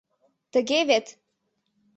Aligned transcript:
Тыге 0.51 0.79
вет?» 0.89 1.05